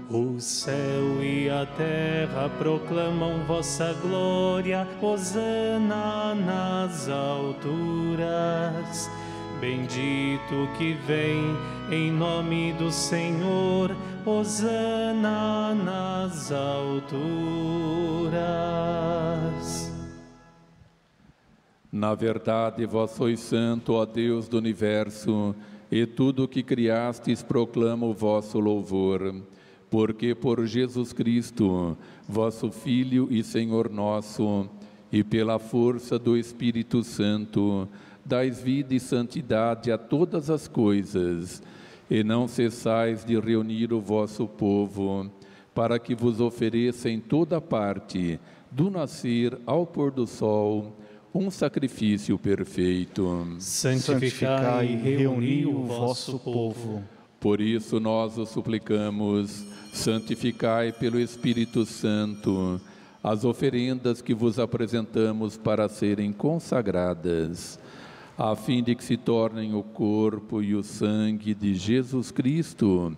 [0.09, 9.11] o céu e a terra proclamam vossa glória, hosana nas alturas.
[9.61, 11.57] Bendito que vem
[11.91, 13.91] em nome do Senhor,
[14.25, 17.09] hosana nas alturas.
[21.91, 25.55] Na verdade, vós sois santo, ó Deus do universo,
[25.91, 29.35] e tudo o que criastes proclama o vosso louvor.
[29.91, 31.97] Porque por Jesus Cristo,
[32.29, 34.69] vosso Filho e Senhor nosso,
[35.11, 37.89] e pela força do Espírito Santo,
[38.23, 41.63] dais vida e santidade a todas as coisas,
[42.11, 45.31] e não cessais de reunir o vosso povo,
[45.75, 48.39] para que vos ofereça em toda parte,
[48.71, 50.95] do nascer ao pôr do sol,
[51.35, 53.47] um sacrifício perfeito.
[53.59, 57.03] Santificai e reuni o vosso povo.
[57.41, 62.81] Por isso nós o suplicamos, santificai pelo Espírito Santo
[63.23, 67.79] as oferendas que vos apresentamos para serem consagradas,
[68.37, 73.17] a fim de que se tornem o corpo e o sangue de Jesus Cristo,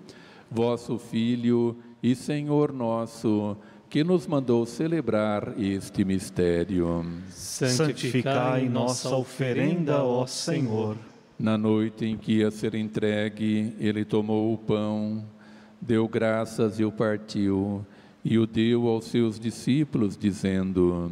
[0.50, 3.56] vosso Filho e Senhor nosso,
[3.91, 7.05] que nos mandou celebrar este mistério.
[7.28, 10.97] Santificai nossa oferenda, ó Senhor.
[11.36, 15.24] Na noite em que ia ser entregue, ele tomou o pão,
[15.80, 17.84] deu graças e o partiu,
[18.24, 21.11] e o deu aos seus discípulos, dizendo: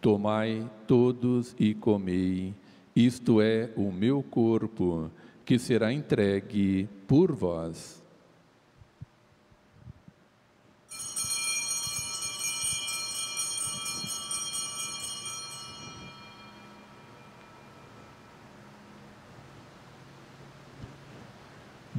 [0.00, 2.54] Tomai todos e comei,
[2.94, 5.10] isto é o meu corpo,
[5.44, 8.01] que será entregue por vós.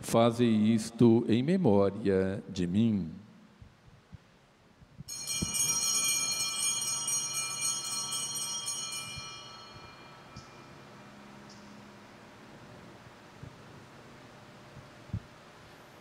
[0.00, 3.10] Faze isto em memória de mim.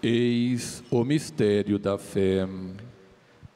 [0.03, 2.47] Eis o mistério da fé.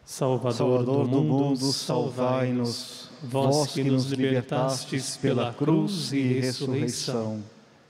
[0.03, 7.43] Salvador, Salvador do mundo, salvai-nos, vós que nos libertastes pela cruz e ressurreição.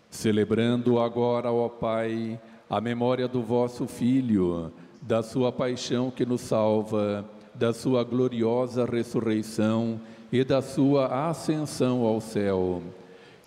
[0.09, 2.39] Celebrando agora, ó Pai,
[2.69, 9.99] a memória do vosso Filho, da sua paixão que nos salva, da sua gloriosa ressurreição
[10.31, 12.81] e da sua ascensão ao céu.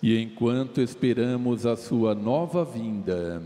[0.01, 3.41] E enquanto esperamos a sua nova vinda,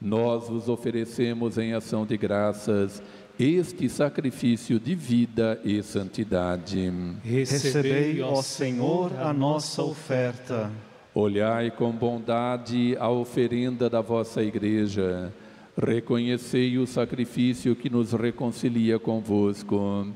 [0.00, 3.02] nós vos oferecemos em ação de graças
[3.38, 6.90] este sacrifício de vida e santidade.
[7.22, 10.70] Recebei, ó Senhor, a nossa oferta.
[11.18, 15.32] Olhai com bondade a oferenda da vossa Igreja.
[15.74, 20.08] Reconhecei o sacrifício que nos reconcilia convosco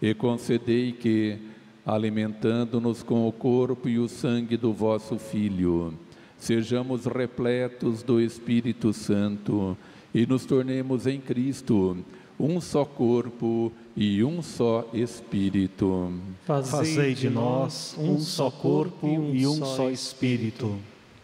[0.00, 1.38] e concedei que,
[1.84, 5.92] alimentando-nos com o corpo e o sangue do vosso Filho,
[6.38, 9.76] sejamos repletos do Espírito Santo
[10.14, 11.98] e nos tornemos em Cristo
[12.38, 16.12] um só corpo e um só Espírito.
[16.44, 20.78] Fazei de nós um só corpo e um só Espírito.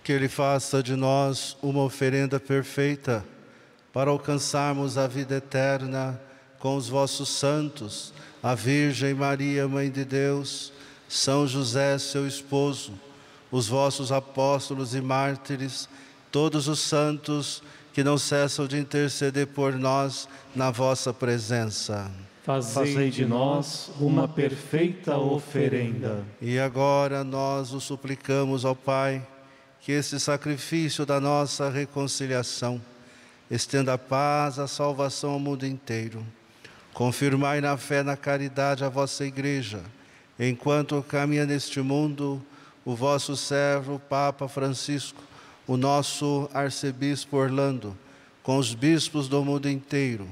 [0.05, 3.25] Que Ele faça de nós uma oferenda perfeita
[3.93, 6.21] para alcançarmos a vida eterna
[6.59, 8.13] com os vossos santos,
[8.43, 10.73] a Virgem Maria, Mãe de Deus,
[11.09, 12.93] São José, seu esposo,
[13.51, 15.89] os vossos apóstolos e mártires,
[16.31, 17.63] todos os santos
[17.93, 22.11] que não cessam de interceder por nós na vossa presença.
[22.51, 26.25] Fazei de nós uma perfeita oferenda.
[26.41, 29.25] E agora nós o suplicamos ao Pai
[29.81, 32.81] que esse sacrifício da nossa reconciliação
[33.51, 36.27] estenda a paz, a salvação ao mundo inteiro.
[36.93, 39.81] Confirmai na fé, na caridade a vossa igreja,
[40.39, 42.45] enquanto caminha neste mundo
[42.85, 45.23] o vosso servo, o Papa Francisco,
[45.67, 47.97] o nosso arcebispo Orlando,
[48.43, 50.27] com os bispos do mundo inteiro,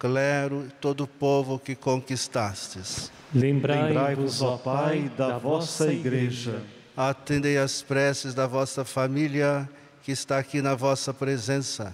[0.00, 3.12] clero e todo o povo que conquistastes.
[3.34, 6.62] Lembrai-vos, ó Pai, da vossa igreja.
[6.96, 9.68] Atendei as preces da vossa família
[10.02, 11.92] que está aqui na vossa presença.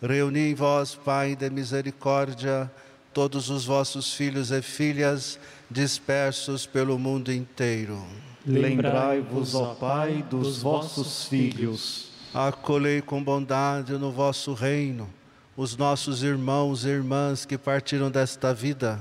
[0.00, 2.70] Reuni em vós, Pai de misericórdia,
[3.12, 5.38] todos os vossos filhos e filhas
[5.70, 8.02] dispersos pelo mundo inteiro.
[8.46, 12.10] Lembrai-vos, ó Pai, dos vossos filhos.
[12.32, 15.08] Acolhei com bondade no vosso reino
[15.56, 19.00] os nossos irmãos e irmãs que partiram desta vida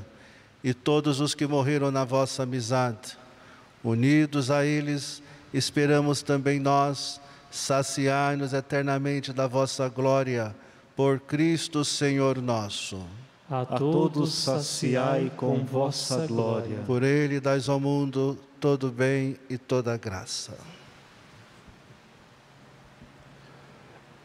[0.63, 3.17] e todos os que morreram na vossa amizade.
[3.83, 5.23] Unidos a eles,
[5.53, 10.55] esperamos também nós saciar-nos eternamente da vossa glória
[10.95, 13.01] por Cristo Senhor nosso.
[13.49, 16.79] A todos saciai com vossa glória.
[16.85, 20.53] Por ele dais ao mundo todo bem e toda graça.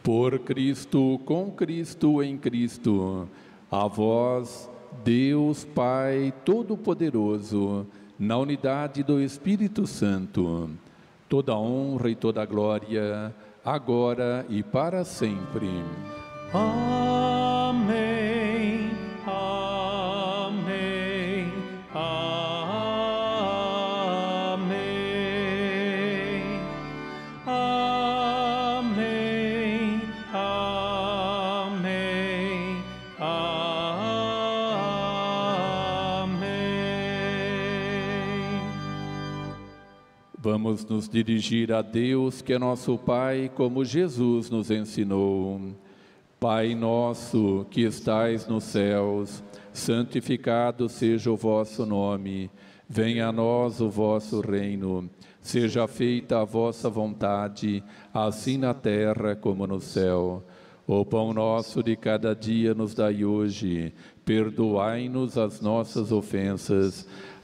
[0.07, 3.27] Por Cristo, com Cristo, em Cristo,
[3.69, 4.69] a vós,
[5.03, 7.85] Deus Pai Todo-Poderoso,
[8.17, 10.69] na unidade do Espírito Santo,
[11.27, 13.35] toda honra e toda glória,
[13.65, 15.67] agora e para sempre.
[16.53, 18.26] Amém.
[40.67, 45.61] Nos dirigir a Deus, que é nosso Pai, como Jesus nos ensinou.
[46.41, 49.41] Pai nosso que estais nos céus,
[49.71, 52.51] santificado seja o vosso nome.
[52.87, 55.09] Venha a nós o vosso reino.
[55.41, 57.81] Seja feita a vossa vontade,
[58.13, 60.43] assim na terra como no céu.
[60.85, 63.93] O pão nosso de cada dia nos dai hoje.
[64.25, 67.07] Perdoai-nos as nossas ofensas,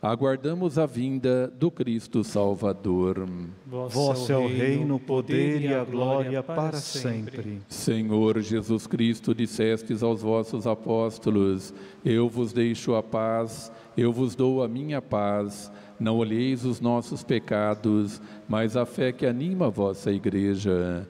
[0.00, 3.26] aguardamos a vinda do Cristo Salvador.
[3.66, 7.60] Vosso é o reino, o poder e a glória para sempre.
[7.68, 11.72] Senhor Jesus Cristo, dissestes aos vossos apóstolos:
[12.04, 15.72] Eu vos deixo a paz, eu vos dou a minha paz.
[15.98, 21.08] Não olheis os nossos pecados, mas a fé que anima a vossa igreja.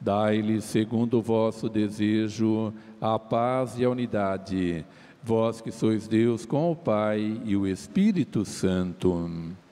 [0.00, 4.86] Dai-lhe, segundo o vosso desejo, a paz e a unidade
[5.28, 9.12] vós que sois Deus com o Pai e o Espírito Santo.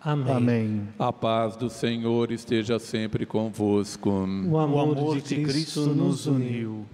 [0.02, 0.34] Amém.
[0.34, 0.88] Amém.
[0.98, 4.10] A paz do Senhor esteja sempre convosco.
[4.10, 6.84] O amor, o amor de Cristo nos uniu.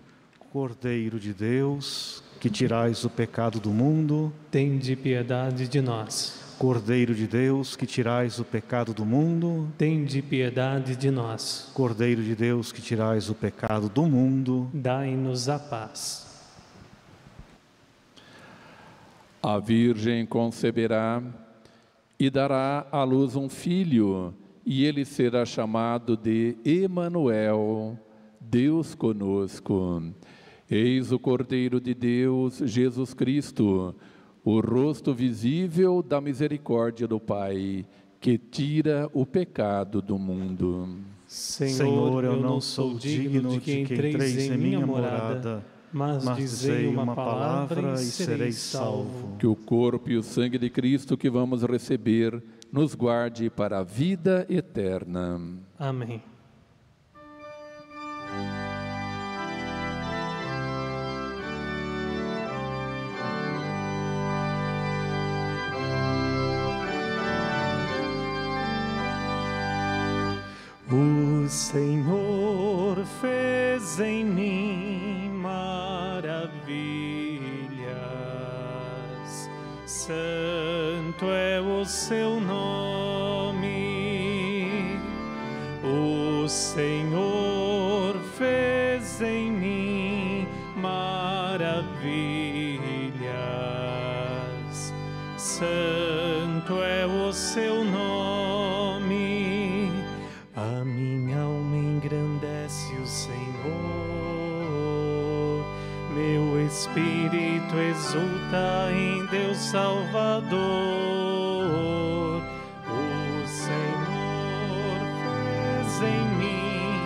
[0.53, 6.41] Cordeiro de Deus, que tirais o pecado do mundo, Tende piedade de nós.
[6.57, 11.69] Cordeiro de Deus, que tirais o pecado do mundo, Tende piedade de nós.
[11.75, 16.32] Cordeiro de Deus, que tirais o pecado do mundo, Dai-nos a paz.
[19.43, 21.21] A Virgem conceberá
[22.17, 24.33] e dará à luz um filho,
[24.65, 27.99] e ele será chamado de Emanuel,
[28.41, 30.01] Deus conosco.
[30.71, 33.97] Eis o Cordeiro de Deus, Jesus Cristo,
[34.45, 37.85] o rosto visível da misericórdia do Pai,
[38.21, 41.01] que tira o pecado do mundo.
[41.27, 47.15] Senhor, eu não sou digno de que entreis em minha morada, mas, mas dizei uma
[47.15, 49.37] palavra e serei salvo.
[49.39, 53.83] Que o corpo e o sangue de Cristo que vamos receber nos guarde para a
[53.83, 55.41] vida eterna.
[55.79, 56.23] Amém.
[70.91, 74.92] O Senhor fez em mim
[77.73, 79.51] maravilhas,
[79.87, 83.73] santo é o seu nome.
[85.85, 87.12] O Senhor
[107.73, 110.53] espírito exulta em Deus Salvador.
[112.87, 114.99] O Senhor
[115.89, 117.01] fez em mim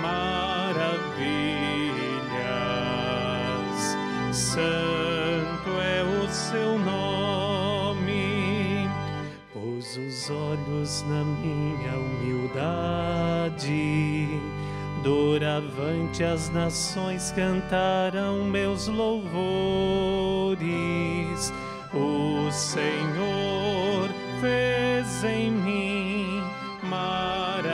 [0.00, 0.96] maravilhas,
[4.32, 8.88] santo é o seu nome,
[9.52, 13.76] pôs os olhos na minha humildade.
[15.06, 19.30] Doravante as nações cantarão meus louvores.
[21.94, 24.08] O Senhor
[24.40, 26.42] fez em mim
[26.82, 27.70] maravilhas.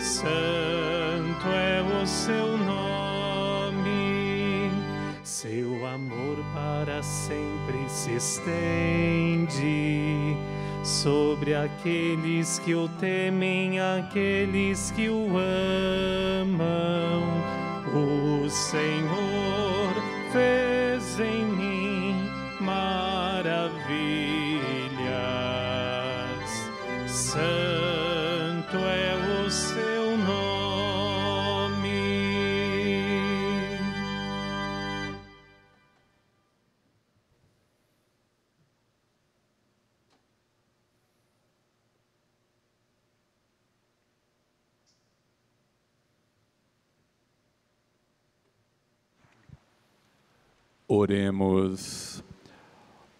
[0.00, 4.70] Santo é o seu nome.
[5.22, 10.27] Seu amor para sempre se estende
[10.88, 17.22] sobre aqueles que o temem, aqueles que o amam.
[17.94, 19.92] O Senhor
[20.32, 22.14] fez em mim
[22.60, 24.27] maravilhas.
[50.90, 52.24] Oremos.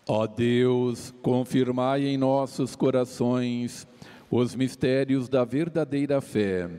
[0.07, 3.87] Ó Deus, confirmai em nossos corações
[4.31, 6.71] os mistérios da verdadeira fé,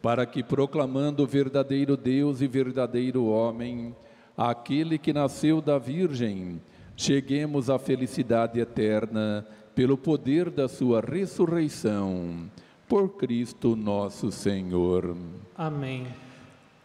[0.00, 3.94] para que, proclamando o verdadeiro Deus e verdadeiro homem,
[4.34, 6.62] aquele que nasceu da Virgem,
[6.96, 12.50] cheguemos à felicidade eterna pelo poder da Sua ressurreição.
[12.88, 15.14] Por Cristo nosso Senhor.
[15.54, 16.06] Amém.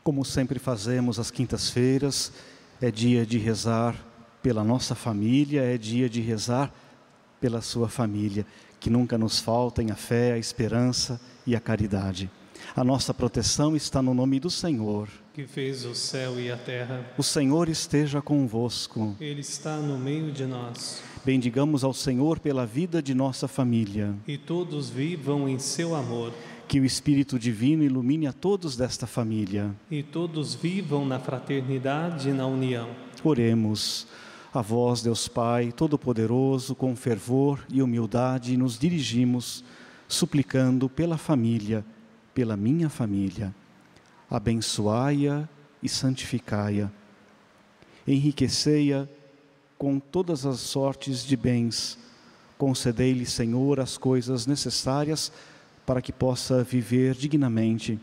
[0.03, 2.31] Como sempre fazemos às quintas-feiras,
[2.81, 3.95] é dia de rezar
[4.41, 6.71] pela nossa família, é dia de rezar
[7.39, 8.45] pela sua família,
[8.79, 12.29] que nunca nos faltem a fé, a esperança e a caridade.
[12.75, 15.07] A nossa proteção está no nome do Senhor.
[15.33, 17.05] Que fez o céu e a terra.
[17.17, 19.15] O Senhor esteja convosco.
[19.19, 21.01] Ele está no meio de nós.
[21.23, 24.15] Bendigamos ao Senhor pela vida de nossa família.
[24.27, 26.33] E todos vivam em seu amor.
[26.67, 29.73] Que o Espírito Divino ilumine a todos desta família.
[29.89, 32.89] E todos vivam na fraternidade e na união.
[33.23, 34.05] Oremos.
[34.53, 39.63] A vós, Deus Pai, Todo-Poderoso, com fervor e humildade nos dirigimos,
[40.09, 41.85] suplicando pela família,
[42.33, 43.55] pela minha família.
[44.29, 45.47] Abençoai-a
[45.81, 46.91] e santificai-a.
[48.05, 49.07] Enriquecei-a
[49.77, 51.97] com todas as sortes de bens.
[52.57, 55.31] Concedei-lhe, Senhor, as coisas necessárias
[55.87, 57.97] para que possa viver dignamente.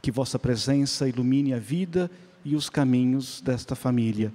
[0.00, 2.10] Que vossa presença ilumine a vida
[2.42, 4.32] e os caminhos desta família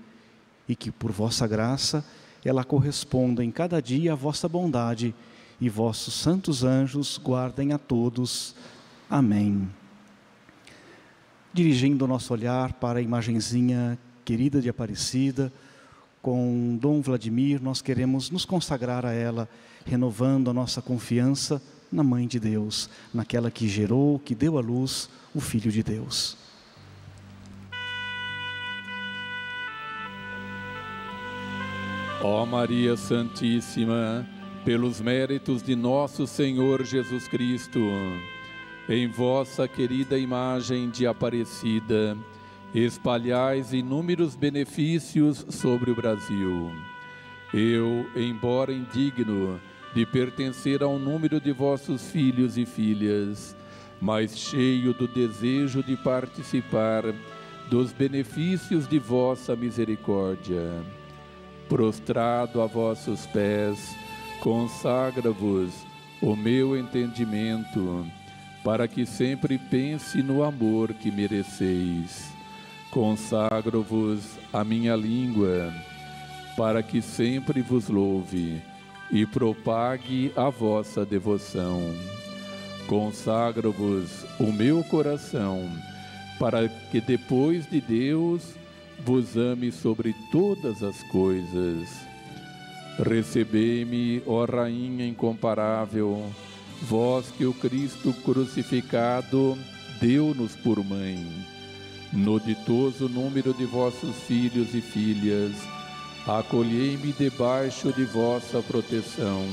[0.70, 2.06] e que por vossa graça
[2.46, 5.16] ela corresponda em cada dia à vossa bondade
[5.60, 8.56] e vossos santos anjos guardem a todos.
[9.10, 9.68] Amém.
[11.52, 15.52] Dirigindo o nosso olhar para a imagenzinha querida de Aparecida,
[16.22, 19.50] com Dom Vladimir, nós queremos nos consagrar a ela,
[19.86, 21.60] renovando a nossa confiança
[21.94, 26.36] na Mãe de Deus, naquela que gerou, que deu à luz o Filho de Deus.
[32.22, 34.28] Ó Maria Santíssima,
[34.66, 37.80] pelos méritos de nosso Senhor Jesus Cristo,
[38.90, 42.18] em vossa querida imagem de Aparecida,
[42.74, 46.72] espalhais inúmeros benefícios sobre o Brasil.
[47.54, 49.60] Eu, embora indigno
[49.94, 53.56] de pertencer ao número de vossos filhos e filhas,
[54.02, 57.04] mas cheio do desejo de participar
[57.70, 60.84] dos benefícios de vossa misericórdia,
[61.70, 63.96] prostrado a vossos pés,
[64.40, 65.72] consagra-vos
[66.22, 68.06] o meu entendimento,
[68.64, 72.32] para que sempre pense no amor que mereceis.
[72.92, 75.74] Consagro-vos a minha língua,
[76.56, 78.62] para que sempre vos louve
[79.12, 81.94] e propague a vossa devoção.
[82.88, 85.70] Consagro-vos o meu coração,
[86.40, 88.56] para que depois de Deus
[89.06, 91.90] vos ame sobre todas as coisas.
[93.00, 96.30] Recebei-me, ó Rainha incomparável,
[96.82, 99.58] vós que o Cristo crucificado
[100.00, 101.26] deu-nos por mãe.
[102.12, 105.54] No ditoso número de vossos filhos e filhas,
[106.28, 109.46] acolhei-me debaixo de vossa proteção.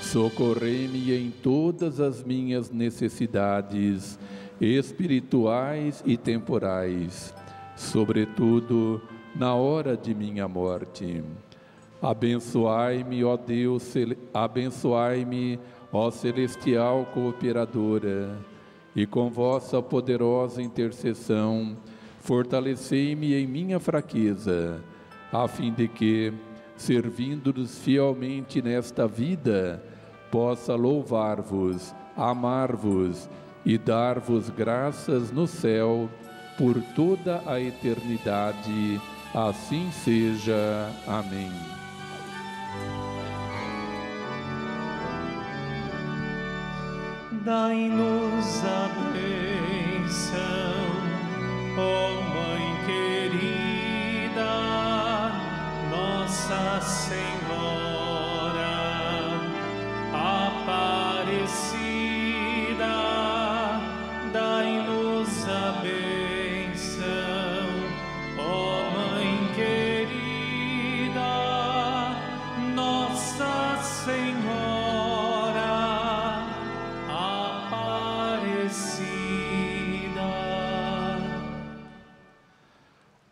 [0.00, 4.18] Socorrei-me em todas as minhas necessidades
[4.60, 7.34] espirituais e temporais,
[7.74, 9.02] sobretudo
[9.34, 11.22] na hora de minha morte.
[12.00, 13.94] Abençoai-me, ó Deus,
[14.32, 15.58] abençoai-me,
[15.92, 18.38] ó celestial cooperadora,
[18.94, 21.76] e com vossa poderosa intercessão,
[22.20, 24.82] fortalecei-me em minha fraqueza,
[25.44, 26.32] a fim de que,
[26.76, 29.82] servindo-nos fielmente nesta vida,
[30.30, 33.28] possa louvar-vos, amar-vos
[33.64, 36.08] e dar-vos graças no céu
[36.56, 39.00] por toda a eternidade.
[39.34, 40.90] Assim seja.
[41.06, 41.52] Amém.
[47.44, 50.40] Dai-nos a bênção,
[51.78, 52.55] ó Mãe
[56.48, 57.35] Nossa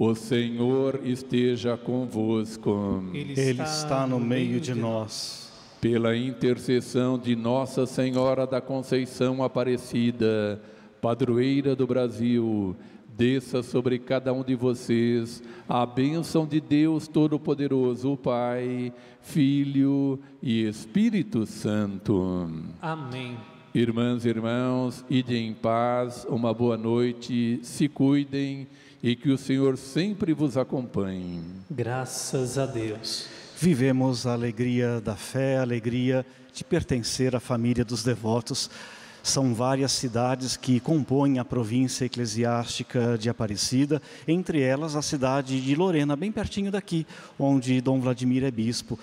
[0.07, 3.02] O Senhor esteja convosco.
[3.14, 5.50] Ele está no meio de nós.
[5.80, 10.61] Pela intercessão de Nossa Senhora da Conceição Aparecida,
[11.00, 12.76] padroeira do Brasil,
[13.16, 18.92] desça sobre cada um de vocês a bênção de Deus Todo-Poderoso, o Pai,
[19.22, 22.46] Filho e Espírito Santo.
[22.82, 23.38] Amém.
[23.74, 28.68] Irmãs e irmãos, ide em paz, uma boa noite, se cuidem
[29.05, 31.42] e que o Senhor sempre vos acompanhe.
[31.70, 33.26] Graças a Deus.
[33.61, 36.24] Vivemos a alegria da fé, a alegria
[36.55, 38.70] de pertencer à família dos devotos.
[39.22, 45.74] São várias cidades que compõem a província eclesiástica de Aparecida, entre elas a cidade de
[45.74, 47.07] Lorena, bem pertinho daqui,
[47.38, 48.98] onde Dom Vladimir é bispo.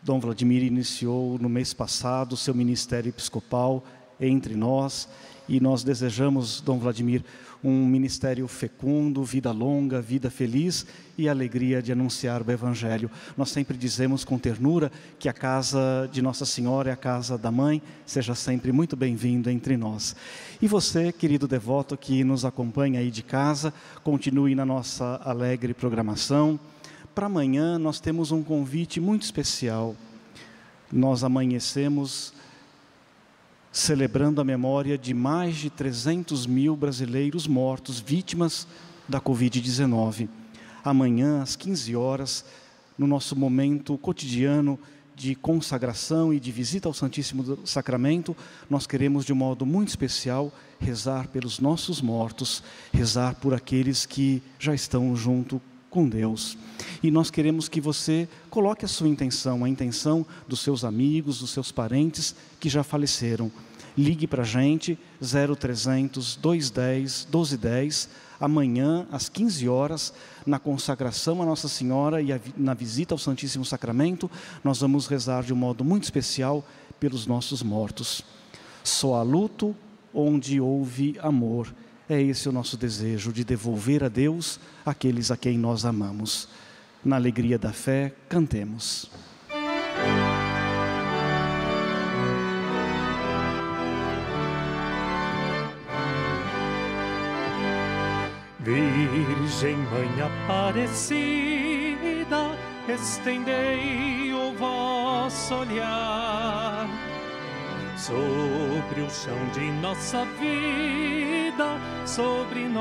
[0.00, 3.82] Dom Vladimir iniciou no mês passado seu ministério episcopal
[4.20, 5.08] entre nós
[5.50, 7.24] e nós desejamos, Dom Vladimir,
[7.62, 10.86] um ministério fecundo, vida longa, vida feliz
[11.18, 13.10] e alegria de anunciar o Evangelho.
[13.36, 17.50] Nós sempre dizemos com ternura que a casa de Nossa Senhora é a casa da
[17.50, 20.14] Mãe, seja sempre muito bem-vindo entre nós.
[20.62, 23.74] E você, querido devoto que nos acompanha aí de casa,
[24.04, 26.60] continue na nossa alegre programação.
[27.12, 29.96] Para amanhã nós temos um convite muito especial.
[30.92, 32.32] Nós amanhecemos
[33.72, 38.66] celebrando a memória de mais de 300 mil brasileiros mortos, vítimas
[39.08, 40.28] da Covid-19.
[40.84, 42.44] Amanhã, às 15 horas,
[42.98, 44.78] no nosso momento cotidiano
[45.14, 48.34] de consagração e de visita ao Santíssimo Sacramento,
[48.68, 52.62] nós queremos, de um modo muito especial, rezar pelos nossos mortos,
[52.92, 55.60] rezar por aqueles que já estão junto
[55.90, 56.56] com Deus.
[57.02, 61.50] E nós queremos que você coloque a sua intenção, a intenção dos seus amigos, dos
[61.50, 63.50] seus parentes que já faleceram.
[63.98, 68.08] Ligue para a gente, 0300 210 1210,
[68.40, 70.14] amanhã às 15 horas,
[70.46, 74.30] na consagração a Nossa Senhora e na visita ao Santíssimo Sacramento,
[74.64, 76.64] nós vamos rezar de um modo muito especial
[76.98, 78.22] pelos nossos mortos.
[78.82, 79.74] Só há luto
[80.14, 81.72] onde houve amor.
[82.10, 86.48] É esse o nosso desejo de devolver a Deus aqueles a quem nós amamos.
[87.04, 89.08] Na alegria da fé, cantemos.
[98.58, 100.10] Virgem Mãe
[100.56, 100.98] Aparecida,
[102.88, 107.09] estendei o vosso olhar
[108.00, 112.80] sobre o chão de nossa vida, sobre nós.